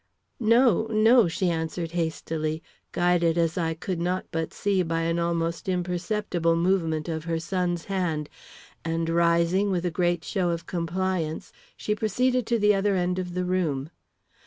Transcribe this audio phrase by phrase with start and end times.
[0.39, 5.69] "No, no," she answered hastily, guided as I could not but see by an almost
[5.69, 8.27] imperceptible movement of her son's hand;
[8.83, 13.35] and rising with a great show of compliance, she proceeded to the other end of
[13.35, 13.91] the room.